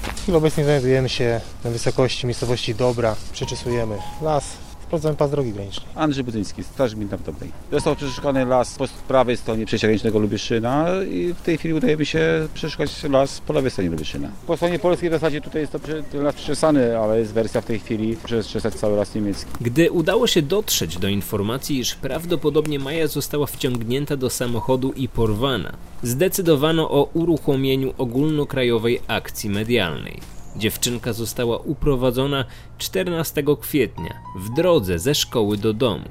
W 0.02 0.22
chwili 0.22 0.38
obecnej 0.38 0.66
znajdujemy 0.66 1.08
się 1.08 1.40
na 1.64 1.70
wysokości 1.70 2.26
miejscowości 2.26 2.74
Dobra. 2.74 3.16
Przeczesujemy 3.32 3.98
las, 4.22 4.44
Sprawdzamy 4.90 5.16
pas 5.16 5.30
drogi 5.30 5.52
granicznej. 5.52 5.86
Andrzej 5.94 6.24
Budzyński, 6.24 6.64
Straż 6.64 6.94
Gminna 6.94 7.16
w 7.16 7.22
Dobrej. 7.22 7.52
Został 7.72 7.96
przeszukany 7.96 8.44
las 8.44 8.74
po 8.74 8.84
prawej 9.08 9.36
stronie 9.36 9.66
przejścia 9.66 9.86
granicznego 9.86 10.18
Lubyszyna 10.18 10.86
i 11.10 11.34
w 11.34 11.42
tej 11.42 11.58
chwili 11.58 11.74
udajemy 11.74 12.06
się 12.06 12.48
przeszukać 12.54 13.02
las 13.02 13.40
po 13.40 13.52
lewej 13.52 13.70
stronie 13.70 13.90
Lubyszyna. 13.90 14.28
Po 14.46 14.56
stronie 14.56 14.78
polskiej 14.78 15.10
w 15.10 15.12
zasadzie 15.12 15.40
tutaj 15.40 15.60
jest 15.60 15.72
to 15.72 16.22
las 16.22 16.34
przeczesany, 16.34 16.98
ale 16.98 17.18
jest 17.18 17.32
wersja 17.32 17.60
w 17.60 17.64
tej 17.64 17.78
chwili 17.78 18.16
przeczesać 18.24 18.74
cały 18.74 18.96
las 18.96 19.14
niemiecki. 19.14 19.50
Gdy 19.60 19.90
udało 19.90 20.26
się 20.26 20.42
dotrzeć 20.42 20.98
do 20.98 21.08
informacji, 21.08 21.78
iż 21.78 21.94
prawdopodobnie 21.94 22.78
Maja 22.78 23.06
została 23.06 23.46
wciągnięta 23.46 24.16
do 24.16 24.30
samochodu 24.30 24.92
i 24.92 25.08
porwana, 25.08 25.72
zdecydowano 26.02 26.90
o 26.90 27.04
uruchomieniu 27.14 27.94
ogólnokrajowej 27.98 29.00
akcji 29.06 29.50
medialnej. 29.50 30.39
Dziewczynka 30.56 31.12
została 31.12 31.58
uprowadzona 31.58 32.44
14 32.78 33.44
kwietnia 33.60 34.14
w 34.36 34.54
drodze 34.54 34.98
ze 34.98 35.14
szkoły 35.14 35.56
do 35.56 35.72
domu. 35.72 36.08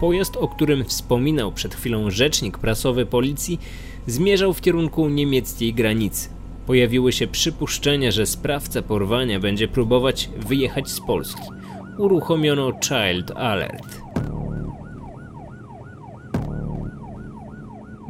Pojazd, 0.00 0.36
o 0.36 0.48
którym 0.48 0.84
wspominał 0.84 1.52
przed 1.52 1.74
chwilą 1.74 2.10
rzecznik 2.10 2.58
prasowy 2.58 3.06
policji, 3.06 3.60
zmierzał 4.06 4.54
w 4.54 4.60
kierunku 4.60 5.08
niemieckiej 5.08 5.74
granicy. 5.74 6.28
Pojawiły 6.66 7.12
się 7.12 7.26
przypuszczenia, 7.26 8.10
że 8.10 8.26
sprawca 8.26 8.82
porwania 8.82 9.40
będzie 9.40 9.68
próbować 9.68 10.30
wyjechać 10.36 10.88
z 10.88 11.00
Polski. 11.00 11.42
Uruchomiono 11.98 12.72
Child 12.72 13.30
Alert. 13.30 14.00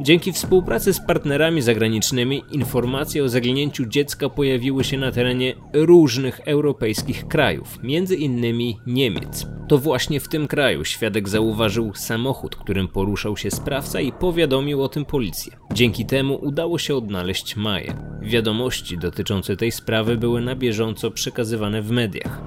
Dzięki 0.01 0.31
współpracy 0.31 0.93
z 0.93 0.99
partnerami 0.99 1.61
zagranicznymi 1.61 2.43
informacje 2.51 3.23
o 3.23 3.29
zaginięciu 3.29 3.85
dziecka 3.85 4.29
pojawiły 4.29 4.83
się 4.83 4.97
na 4.97 5.11
terenie 5.11 5.53
różnych 5.73 6.39
europejskich 6.39 7.27
krajów, 7.27 7.83
między 7.83 8.15
innymi 8.15 8.77
Niemiec. 8.87 9.47
To 9.67 9.77
właśnie 9.77 10.19
w 10.19 10.27
tym 10.27 10.47
kraju 10.47 10.85
świadek 10.85 11.29
zauważył 11.29 11.93
samochód, 11.93 12.55
którym 12.55 12.87
poruszał 12.87 13.37
się 13.37 13.51
sprawca 13.51 14.01
i 14.01 14.11
powiadomił 14.11 14.83
o 14.83 14.89
tym 14.89 15.05
policję. 15.05 15.53
Dzięki 15.73 16.05
temu 16.05 16.39
udało 16.41 16.77
się 16.77 16.95
odnaleźć 16.95 17.55
Maję. 17.55 17.93
Wiadomości 18.21 18.97
dotyczące 18.97 19.55
tej 19.55 19.71
sprawy 19.71 20.17
były 20.17 20.41
na 20.41 20.55
bieżąco 20.55 21.11
przekazywane 21.11 21.81
w 21.81 21.91
mediach. 21.91 22.41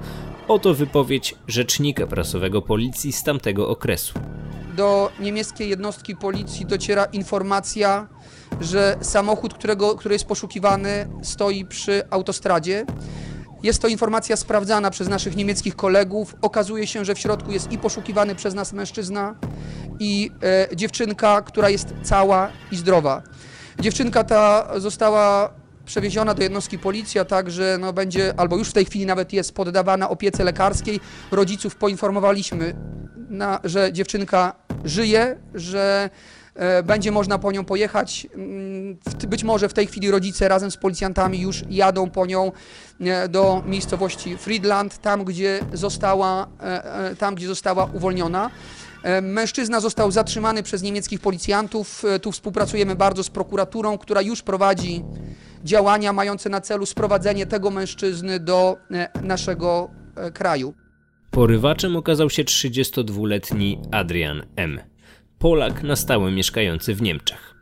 Oto 0.51 0.73
wypowiedź 0.73 1.35
rzecznika 1.47 2.07
prasowego 2.07 2.61
policji 2.61 3.13
z 3.13 3.23
tamtego 3.23 3.69
okresu 3.69 4.19
do 4.75 5.11
niemieckiej 5.19 5.69
jednostki 5.69 6.15
policji 6.15 6.65
dociera 6.65 7.05
informacja, 7.05 8.07
że 8.61 8.97
samochód, 9.01 9.53
którego, 9.53 9.95
który 9.95 10.15
jest 10.15 10.25
poszukiwany, 10.25 11.07
stoi 11.23 11.65
przy 11.65 12.03
autostradzie. 12.09 12.85
Jest 13.63 13.81
to 13.81 13.87
informacja 13.87 14.35
sprawdzana 14.35 14.89
przez 14.89 15.09
naszych 15.09 15.35
niemieckich 15.35 15.75
kolegów. 15.75 16.35
Okazuje 16.41 16.87
się, 16.87 17.05
że 17.05 17.15
w 17.15 17.19
środku 17.19 17.51
jest 17.51 17.71
i 17.71 17.77
poszukiwany 17.77 18.35
przez 18.35 18.53
nas 18.53 18.73
mężczyzna, 18.73 19.35
i 19.99 20.31
e, 20.43 20.75
dziewczynka, 20.75 21.41
która 21.41 21.69
jest 21.69 21.93
cała 22.03 22.49
i 22.71 22.75
zdrowa. 22.75 23.21
Dziewczynka 23.79 24.23
ta 24.23 24.71
została 24.79 25.53
przewieziona 25.85 26.33
do 26.33 26.43
jednostki 26.43 26.79
policji, 26.79 27.19
a 27.19 27.25
także 27.25 27.77
no, 27.79 27.93
będzie, 27.93 28.33
albo 28.37 28.57
już 28.57 28.69
w 28.69 28.73
tej 28.73 28.85
chwili 28.85 29.05
nawet 29.05 29.33
jest 29.33 29.55
poddawana 29.55 30.09
opiece 30.09 30.43
lekarskiej. 30.43 30.99
Rodziców 31.31 31.75
poinformowaliśmy, 31.75 32.75
na, 33.29 33.59
że 33.63 33.93
dziewczynka 33.93 34.55
żyje, 34.85 35.37
że 35.53 36.09
e, 36.55 36.83
będzie 36.83 37.11
można 37.11 37.39
po 37.39 37.51
nią 37.51 37.65
pojechać. 37.65 38.27
Mm, 38.35 38.97
być 39.27 39.43
może 39.43 39.69
w 39.69 39.73
tej 39.73 39.87
chwili 39.87 40.11
rodzice 40.11 40.47
razem 40.47 40.71
z 40.71 40.77
policjantami 40.77 41.41
już 41.41 41.63
jadą 41.69 42.09
po 42.09 42.25
nią 42.25 42.51
e, 43.01 43.29
do 43.29 43.63
miejscowości 43.65 44.37
Friedland, 44.37 44.97
tam 44.97 45.23
gdzie 45.23 45.59
została, 45.73 46.47
e, 46.59 47.15
tam, 47.15 47.35
gdzie 47.35 47.47
została 47.47 47.89
uwolniona. 47.93 48.49
Mężczyzna 49.21 49.79
został 49.79 50.11
zatrzymany 50.11 50.63
przez 50.63 50.81
niemieckich 50.81 51.19
policjantów. 51.19 52.03
Tu 52.21 52.31
współpracujemy 52.31 52.95
bardzo 52.95 53.23
z 53.23 53.29
prokuraturą, 53.29 53.97
która 53.97 54.21
już 54.21 54.41
prowadzi 54.41 55.03
działania 55.63 56.13
mające 56.13 56.49
na 56.49 56.61
celu 56.61 56.85
sprowadzenie 56.85 57.45
tego 57.45 57.71
mężczyzny 57.71 58.39
do 58.39 58.77
naszego 59.21 59.89
kraju. 60.33 60.73
Porywaczem 61.31 61.95
okazał 61.95 62.29
się 62.29 62.43
32-letni 62.43 63.81
Adrian 63.91 64.43
M. 64.55 64.79
Polak 65.39 65.83
na 65.83 65.95
stałe 65.95 66.31
mieszkający 66.31 66.95
w 66.95 67.01
Niemczech. 67.01 67.55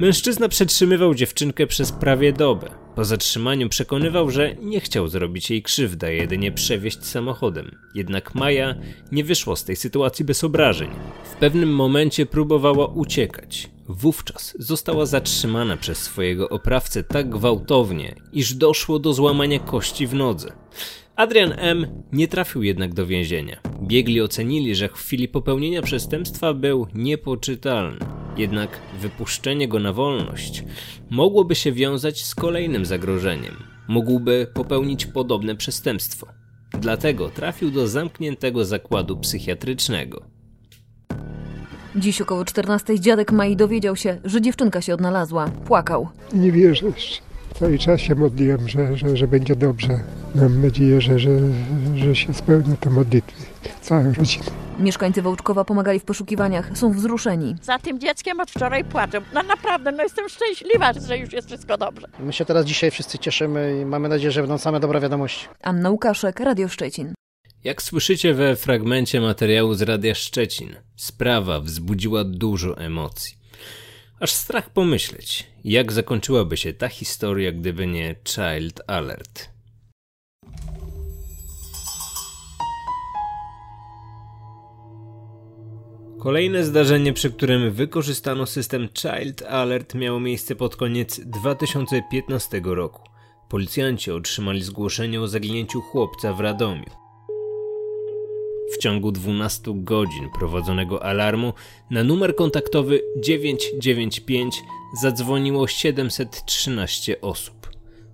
Mężczyzna 0.00 0.48
przetrzymywał 0.48 1.14
dziewczynkę 1.14 1.66
przez 1.66 1.92
prawie 1.92 2.32
dobę. 2.32 2.70
Po 2.94 3.04
zatrzymaniu 3.04 3.68
przekonywał, 3.68 4.30
że 4.30 4.54
nie 4.62 4.80
chciał 4.80 5.08
zrobić 5.08 5.50
jej 5.50 5.62
krzywdy, 5.62 6.06
a 6.06 6.10
jedynie 6.10 6.52
przewieźć 6.52 7.04
samochodem. 7.04 7.78
Jednak 7.94 8.34
Maja 8.34 8.74
nie 9.12 9.24
wyszła 9.24 9.56
z 9.56 9.64
tej 9.64 9.76
sytuacji 9.76 10.24
bez 10.24 10.44
obrażeń. 10.44 10.88
W 11.24 11.36
pewnym 11.36 11.74
momencie 11.74 12.26
próbowała 12.26 12.86
uciekać. 12.86 13.70
Wówczas 13.88 14.54
została 14.58 15.06
zatrzymana 15.06 15.76
przez 15.76 15.98
swojego 15.98 16.48
oprawcę 16.48 17.04
tak 17.04 17.30
gwałtownie, 17.30 18.14
iż 18.32 18.54
doszło 18.54 18.98
do 18.98 19.12
złamania 19.12 19.58
kości 19.58 20.06
w 20.06 20.14
nodze. 20.14 20.52
Adrian 21.16 21.54
M. 21.56 21.86
nie 22.12 22.28
trafił 22.28 22.62
jednak 22.62 22.94
do 22.94 23.06
więzienia. 23.06 23.60
Biegli 23.82 24.20
ocenili, 24.20 24.74
że 24.74 24.88
w 24.88 24.92
chwili 24.92 25.28
popełnienia 25.28 25.82
przestępstwa 25.82 26.54
był 26.54 26.86
niepoczytalny. 26.94 28.17
Jednak 28.38 28.80
wypuszczenie 29.00 29.68
go 29.68 29.78
na 29.78 29.92
wolność 29.92 30.64
mogłoby 31.10 31.54
się 31.54 31.72
wiązać 31.72 32.24
z 32.24 32.34
kolejnym 32.34 32.86
zagrożeniem. 32.86 33.56
Mógłby 33.88 34.46
popełnić 34.54 35.06
podobne 35.06 35.56
przestępstwo. 35.56 36.26
Dlatego 36.80 37.28
trafił 37.28 37.70
do 37.70 37.88
zamkniętego 37.88 38.64
zakładu 38.64 39.16
psychiatrycznego. 39.16 40.22
Dziś 41.96 42.20
około 42.20 42.44
14 42.44 43.00
dziadek 43.00 43.32
Mai 43.32 43.56
dowiedział 43.56 43.96
się, 43.96 44.20
że 44.24 44.40
dziewczynka 44.40 44.80
się 44.80 44.94
odnalazła. 44.94 45.48
Płakał. 45.48 46.08
Nie 46.32 46.52
wierzę. 46.52 46.86
Cały 47.58 47.78
czas 47.78 48.00
się 48.00 48.14
modliłem, 48.14 48.68
że, 48.68 48.96
że, 48.96 49.16
że 49.16 49.28
będzie 49.28 49.56
dobrze. 49.56 50.00
Mam 50.34 50.62
nadzieję, 50.62 51.00
że, 51.00 51.18
że, 51.18 51.30
że 51.96 52.16
się 52.16 52.34
spełnią 52.34 52.76
te 52.76 52.90
modlitwy 52.90 53.42
całej 53.80 54.12
rodziny. 54.12 54.44
Mieszkańcy 54.78 55.22
Wołczkowa 55.22 55.64
pomagali 55.64 56.00
w 56.00 56.04
poszukiwaniach, 56.04 56.78
są 56.78 56.92
wzruszeni. 56.92 57.56
Za 57.62 57.78
tym 57.78 58.00
dzieckiem 58.00 58.40
od 58.40 58.50
wczoraj 58.50 58.84
płaczę. 58.84 59.20
No 59.34 59.42
naprawdę, 59.42 59.92
no 59.92 60.02
jestem 60.02 60.28
szczęśliwa, 60.28 60.92
że 60.92 61.18
już 61.18 61.32
jest 61.32 61.48
wszystko 61.48 61.78
dobrze. 61.78 62.08
My 62.20 62.32
się 62.32 62.44
teraz 62.44 62.66
dzisiaj 62.66 62.90
wszyscy 62.90 63.18
cieszymy 63.18 63.80
i 63.82 63.84
mamy 63.84 64.08
nadzieję, 64.08 64.30
że 64.30 64.40
będą 64.40 64.58
same 64.58 64.80
dobre 64.80 65.00
wiadomości. 65.00 65.46
Anna 65.62 65.90
Łukaszek, 65.90 66.40
Radio 66.40 66.68
Szczecin. 66.68 67.14
Jak 67.64 67.82
słyszycie 67.82 68.34
we 68.34 68.56
fragmencie 68.56 69.20
materiału 69.20 69.74
z 69.74 69.82
Radia 69.82 70.14
Szczecin, 70.14 70.76
sprawa 70.96 71.60
wzbudziła 71.60 72.24
dużo 72.24 72.78
emocji. 72.78 73.38
Aż 74.20 74.32
strach 74.32 74.70
pomyśleć, 74.70 75.46
jak 75.64 75.92
zakończyłaby 75.92 76.56
się 76.56 76.72
ta 76.72 76.88
historia, 76.88 77.52
gdyby 77.52 77.86
nie 77.86 78.14
Child 78.24 78.80
Alert. 78.86 79.48
Kolejne 86.18 86.64
zdarzenie, 86.64 87.12
przy 87.12 87.30
którym 87.30 87.72
wykorzystano 87.72 88.46
system 88.46 88.88
Child 88.98 89.42
Alert 89.42 89.94
miało 89.94 90.20
miejsce 90.20 90.56
pod 90.56 90.76
koniec 90.76 91.20
2015 91.20 92.60
roku. 92.64 93.02
Policjanci 93.48 94.10
otrzymali 94.10 94.62
zgłoszenie 94.62 95.20
o 95.20 95.28
zaginięciu 95.28 95.80
chłopca 95.80 96.32
w 96.32 96.40
Radomiu. 96.40 97.07
W 98.74 98.78
ciągu 98.78 99.12
12 99.12 99.72
godzin 99.74 100.28
prowadzonego 100.38 101.04
alarmu 101.04 101.52
na 101.90 102.04
numer 102.04 102.36
kontaktowy 102.36 103.02
995 103.16 104.62
zadzwoniło 105.02 105.66
713 105.66 107.20
osób. 107.20 107.70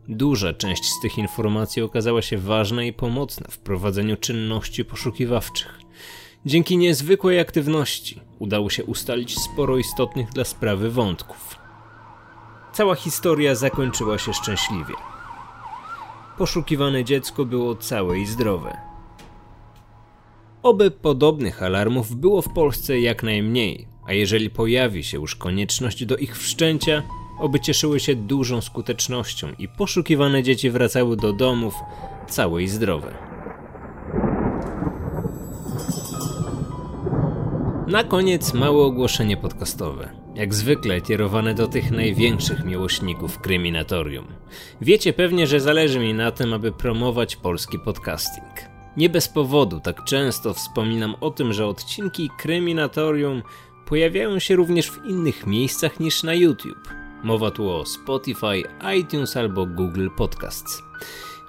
Duża 0.08 0.52
część 0.52 0.84
z 0.84 1.00
tych 1.00 1.18
informacji 1.18 1.82
okazała 1.82 2.22
się 2.22 2.38
ważna 2.38 2.84
i 2.84 2.92
pomocna 2.92 3.46
w 3.50 3.58
prowadzeniu 3.58 4.16
czynności 4.16 4.84
poszukiwawczych. 4.84 5.80
Dzięki 6.46 6.76
niezwykłej 6.76 7.40
aktywności 7.40 8.20
udało 8.38 8.70
się 8.70 8.84
ustalić 8.84 9.38
sporo 9.38 9.78
istotnych 9.78 10.28
dla 10.30 10.44
sprawy 10.44 10.90
wątków. 10.90 11.58
Cała 12.72 12.94
historia 12.94 13.54
zakończyła 13.54 14.18
się 14.18 14.34
szczęśliwie. 14.34 14.94
Poszukiwane 16.38 17.04
dziecko 17.04 17.44
było 17.44 17.74
całe 17.76 18.18
i 18.18 18.26
zdrowe. 18.26 18.93
Oby 20.64 20.90
podobnych 20.90 21.62
alarmów 21.62 22.16
było 22.16 22.42
w 22.42 22.52
Polsce 22.52 23.00
jak 23.00 23.22
najmniej, 23.22 23.86
a 24.06 24.12
jeżeli 24.12 24.50
pojawi 24.50 25.04
się 25.04 25.18
już 25.18 25.36
konieczność 25.36 26.04
do 26.04 26.16
ich 26.16 26.38
wszczęcia, 26.38 27.02
oby 27.40 27.60
cieszyły 27.60 28.00
się 28.00 28.14
dużą 28.14 28.60
skutecznością 28.60 29.48
i 29.58 29.68
poszukiwane 29.68 30.42
dzieci 30.42 30.70
wracały 30.70 31.16
do 31.16 31.32
domów 31.32 31.74
całe 32.28 32.62
i 32.62 32.68
zdrowe. 32.68 33.14
Na 37.86 38.04
koniec 38.04 38.54
małe 38.54 38.84
ogłoszenie 38.84 39.36
podcastowe. 39.36 40.10
Jak 40.34 40.54
zwykle 40.54 41.00
kierowane 41.00 41.54
do 41.54 41.68
tych 41.68 41.90
największych 41.90 42.64
miłośników 42.64 43.40
kryminatorium. 43.40 44.26
Wiecie 44.80 45.12
pewnie, 45.12 45.46
że 45.46 45.60
zależy 45.60 46.00
mi 46.00 46.14
na 46.14 46.30
tym, 46.30 46.52
aby 46.52 46.72
promować 46.72 47.36
polski 47.36 47.78
podcasting. 47.78 48.73
Nie 48.96 49.08
bez 49.08 49.28
powodu 49.28 49.80
tak 49.80 50.04
często 50.04 50.54
wspominam 50.54 51.14
o 51.20 51.30
tym, 51.30 51.52
że 51.52 51.66
odcinki 51.66 52.30
Kryminatorium 52.38 53.42
pojawiają 53.86 54.38
się 54.38 54.56
również 54.56 54.90
w 54.90 55.04
innych 55.04 55.46
miejscach 55.46 56.00
niż 56.00 56.22
na 56.22 56.34
YouTube. 56.34 56.88
Mowa 57.22 57.50
tu 57.50 57.70
o 57.70 57.86
Spotify, 57.86 58.62
iTunes 58.98 59.36
albo 59.36 59.66
Google 59.66 60.08
Podcasts. 60.16 60.82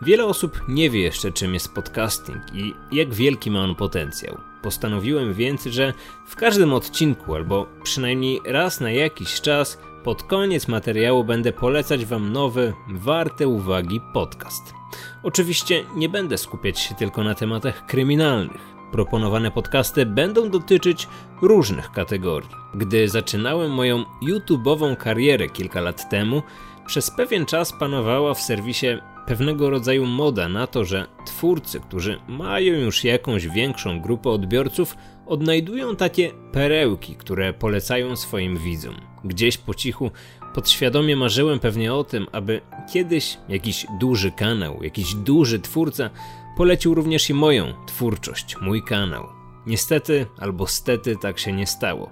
Wiele 0.01 0.25
osób 0.25 0.62
nie 0.67 0.89
wie 0.89 1.01
jeszcze 1.01 1.31
czym 1.31 1.53
jest 1.53 1.73
podcasting 1.73 2.41
i 2.53 2.73
jak 2.91 3.13
wielki 3.13 3.51
ma 3.51 3.63
on 3.63 3.75
potencjał. 3.75 4.38
Postanowiłem 4.62 5.34
więc, 5.34 5.63
że 5.65 5.93
w 6.27 6.36
każdym 6.36 6.73
odcinku 6.73 7.36
albo 7.36 7.67
przynajmniej 7.84 8.41
raz 8.45 8.81
na 8.81 8.91
jakiś 8.91 9.41
czas 9.41 9.77
pod 10.03 10.23
koniec 10.23 10.67
materiału 10.67 11.23
będę 11.23 11.53
polecać 11.53 12.05
Wam 12.05 12.34
nowy, 12.34 12.73
warte 12.89 13.47
uwagi 13.47 14.01
podcast. 14.13 14.85
Oczywiście 15.25 15.83
nie 15.95 16.09
będę 16.09 16.38
skupiać 16.38 16.79
się 16.79 16.95
tylko 16.95 17.23
na 17.23 17.35
tematach 17.35 17.85
kryminalnych. 17.85 18.75
proponowane 18.91 19.51
podcasty 19.51 20.05
będą 20.05 20.49
dotyczyć 20.49 21.07
różnych 21.41 21.91
kategorii. 21.91 22.49
Gdy 22.75 23.09
zaczynałem 23.09 23.71
moją 23.71 24.05
YouTube'ową 24.23 24.95
karierę 24.95 25.49
kilka 25.49 25.81
lat 25.81 26.09
temu, 26.09 26.41
przez 26.85 27.11
pewien 27.11 27.45
czas 27.45 27.73
panowała 27.73 28.33
w 28.33 28.41
serwisie 28.41 28.88
pewnego 29.27 29.69
rodzaju 29.69 30.05
moda 30.05 30.47
na 30.47 30.67
to, 30.67 30.85
że 30.85 31.07
twórcy, 31.25 31.79
którzy 31.79 32.19
mają 32.27 32.73
już 32.73 33.03
jakąś 33.03 33.47
większą 33.47 34.01
grupę 34.01 34.29
odbiorców, 34.29 34.95
odnajdują 35.25 35.95
takie 35.95 36.31
perełki, 36.51 37.15
które 37.15 37.53
polecają 37.53 38.15
swoim 38.15 38.57
widzom. 38.57 38.95
Gdzieś 39.23 39.57
po 39.57 39.73
cichu, 39.73 40.11
podświadomie 40.56 41.15
marzyłem 41.15 41.60
pewnie 41.60 41.94
o 41.94 42.04
tym, 42.04 42.28
aby 42.32 42.62
kiedyś 42.94 43.38
jakiś 43.50 43.86
duży 44.00 44.32
kanał, 44.32 44.84
jakiś 44.84 45.15
duży 45.15 45.60
twórca 45.60 46.10
polecił 46.58 46.94
również 46.94 47.30
i 47.30 47.34
moją 47.34 47.74
twórczość, 47.88 48.56
mój 48.62 48.84
kanał. 48.84 49.28
Niestety 49.65 50.26
albo 50.39 50.68
stety 50.68 51.15
tak 51.22 51.39
się 51.39 51.52
nie 51.54 51.68
stało. 51.68 52.10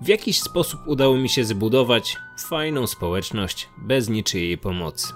W 0.00 0.08
jakiś 0.08 0.40
sposób 0.40 0.80
udało 0.86 1.16
mi 1.16 1.28
się 1.28 1.44
zbudować 1.44 2.16
fajną 2.48 2.86
społeczność 2.86 3.68
bez 3.78 4.08
niczyjej 4.08 4.58
pomocy. 4.58 5.12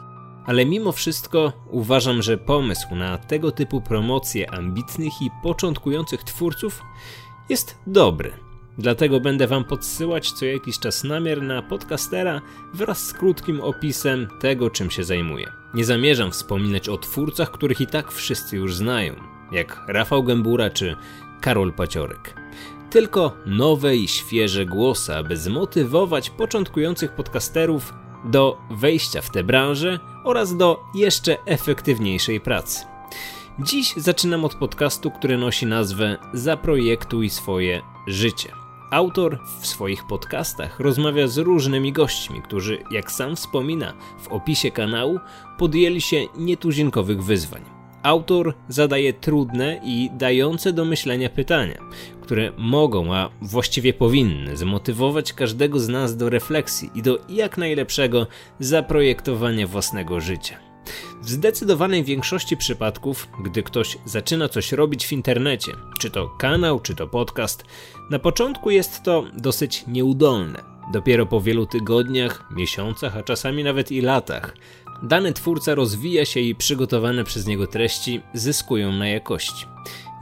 Ale 0.47 0.67
mimo 0.67 0.93
wszystko 0.93 1.53
uważam, 1.71 2.23
że 2.23 2.39
pomysł 2.39 2.95
na 2.95 3.19
tego 3.19 3.53
typu 3.53 3.81
promocje 3.81 4.51
ambitnych 4.51 5.23
i 5.23 5.31
początkujących 5.43 6.25
twórców 6.25 6.83
jest 7.49 7.79
dobry. 7.87 8.44
Dlatego 8.79 9.21
będę 9.21 9.47
Wam 9.47 9.65
podsyłać 9.65 10.33
co 10.33 10.45
jakiś 10.45 10.79
czas 10.79 11.05
namiar 11.05 11.43
na 11.43 11.63
podcastera 11.63 12.41
wraz 12.75 13.07
z 13.07 13.13
krótkim 13.13 13.61
opisem 13.61 14.29
tego, 14.41 14.71
czym 14.71 14.91
się 14.91 15.05
zajmuję. 15.05 15.53
Nie 15.75 15.85
zamierzam 15.85 16.31
wspominać 16.31 16.89
o 16.89 16.99
twórcach, 16.99 17.51
których 17.51 17.81
i 17.81 17.87
tak 17.87 18.13
wszyscy 18.13 18.57
już 18.57 18.77
znają, 18.77 19.15
jak 19.53 19.85
Rafał 19.89 20.23
Gębura 20.23 20.71
czy 20.71 20.97
Karol 21.41 21.73
Paciorek. 21.73 22.35
Tylko 22.91 23.37
nowe 23.47 23.97
i 23.97 24.09
świeże 24.09 24.67
głosy, 24.67 25.15
aby 25.15 25.37
zmotywować 25.37 26.31
początkujących 26.31 27.13
podcasterów 27.13 27.95
do 28.25 28.59
wejścia 28.71 29.23
w 29.23 29.31
tę 29.31 29.45
branżę 29.45 29.99
oraz 30.25 30.57
do 30.57 30.81
jeszcze 30.95 31.37
efektywniejszej 31.47 32.41
pracy. 32.41 32.85
Dziś 33.59 33.95
zaczynam 33.97 34.45
od 34.45 34.55
podcastu, 34.55 35.11
który 35.11 35.39
nosi 35.39 35.67
nazwę 35.67 36.17
Zaprojektuj 36.33 37.31
swoje 37.31 37.83
życie. 38.07 38.64
Autor 38.91 39.39
w 39.61 39.67
swoich 39.67 40.07
podcastach 40.07 40.81
rozmawia 40.81 41.27
z 41.27 41.39
różnymi 41.39 41.93
gośćmi, 41.93 42.43
którzy, 42.43 42.79
jak 42.91 43.13
sam 43.13 43.37
wspomina 43.37 43.95
w 44.21 44.29
opisie 44.29 44.71
kanału, 44.71 45.19
podjęli 45.59 46.01
się 46.01 46.27
nietuzinkowych 46.37 47.23
wyzwań. 47.23 47.63
Autor 48.03 48.55
zadaje 48.69 49.13
trudne 49.13 49.81
i 49.85 50.11
dające 50.13 50.73
do 50.73 50.85
myślenia 50.85 51.31
pytania, 51.31 51.79
które 52.21 52.53
mogą, 52.57 53.15
a 53.15 53.31
właściwie 53.43 53.93
powinny, 53.93 54.57
zmotywować 54.57 55.33
każdego 55.33 55.81
z 55.81 55.89
nas 55.89 56.17
do 56.17 56.31
refleksji 56.31 56.91
i 56.95 57.03
do 57.03 57.19
jak 57.29 57.59
najlepszego 57.59 58.27
zaprojektowania 58.61 59.67
własnego 59.67 60.21
życia. 60.21 60.74
W 61.23 61.31
zdecydowanej 61.31 62.05
większości 62.05 62.57
przypadków, 62.57 63.29
gdy 63.45 63.63
ktoś 63.63 63.99
zaczyna 64.05 64.49
coś 64.49 64.73
robić 64.73 65.07
w 65.07 65.13
internecie, 65.13 65.73
czy 65.99 66.11
to 66.11 66.29
kanał, 66.29 66.81
czy 66.81 66.95
to 66.95 67.07
podcast, 67.07 67.65
na 68.11 68.19
początku 68.19 68.71
jest 68.71 69.03
to 69.03 69.25
dosyć 69.37 69.85
nieudolne. 69.87 70.75
Dopiero 70.93 71.27
po 71.27 71.41
wielu 71.41 71.67
tygodniach, 71.67 72.45
miesiącach, 72.51 73.17
a 73.17 73.23
czasami 73.23 73.65
nawet 73.65 73.93
i 73.93 74.01
latach, 74.01 74.55
dany 75.03 75.33
twórca 75.33 75.75
rozwija 75.75 76.25
się 76.25 76.41
i 76.41 76.55
przygotowane 76.55 77.25
przez 77.25 77.47
niego 77.47 77.67
treści 77.67 78.21
zyskują 78.35 78.93
na 78.93 79.09
jakości. 79.09 79.67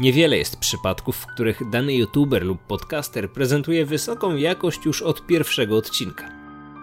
Niewiele 0.00 0.38
jest 0.38 0.56
przypadków, 0.56 1.16
w 1.16 1.26
których 1.26 1.70
dany 1.70 1.94
youtuber 1.94 2.42
lub 2.44 2.58
podcaster 2.62 3.30
prezentuje 3.30 3.86
wysoką 3.86 4.36
jakość 4.36 4.84
już 4.84 5.02
od 5.02 5.26
pierwszego 5.26 5.76
odcinka. 5.76 6.28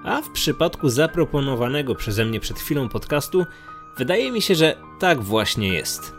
A 0.04 0.22
w 0.22 0.30
przypadku 0.30 0.90
zaproponowanego 0.90 1.96
przeze 1.96 2.26
mnie 2.26 2.40
przed 2.40 2.60
chwilą 2.60 2.90
podcastu, 2.90 3.46
wydaje 3.98 4.32
mi 4.32 4.42
się, 4.42 4.56
że 4.56 4.76
tak 5.00 5.22
właśnie 5.24 5.68
jest. 5.68 6.14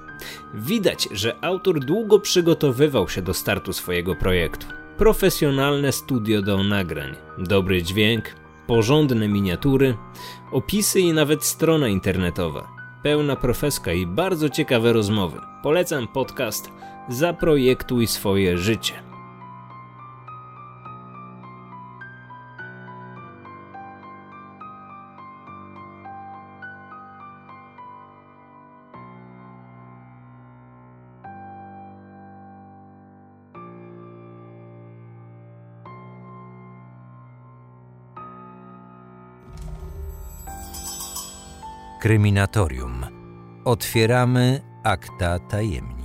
Widać, 0.55 1.09
że 1.13 1.45
autor 1.45 1.81
długo 1.81 2.21
przygotowywał 2.21 3.09
się 3.09 3.23
do 3.23 3.35
startu 3.35 3.73
swojego 3.73 4.15
projektu. 4.15 4.67
Profesjonalne 4.99 5.93
studio 5.93 6.43
do 6.43 6.65
nagrań, 6.65 7.17
dobry 7.39 7.83
dźwięk, 7.83 8.25
porządne 8.67 9.29
miniatury, 9.29 9.97
opisy 10.53 11.01
i 11.01 11.13
nawet 11.13 11.45
strona 11.45 11.89
internetowa. 11.89 12.69
Pełna 13.03 13.37
profeska 13.37 13.93
i 13.93 14.07
bardzo 14.07 14.49
ciekawe 14.49 14.93
rozmowy. 14.93 15.41
Polecam 15.63 16.09
podcast 16.09 16.71
Zaprojektuj 17.09 18.07
swoje 18.07 18.59
życie. 18.59 19.10
Kryminatorium. 42.01 43.05
Otwieramy 43.65 44.61
akta 44.85 45.39
tajemnic. 45.39 46.00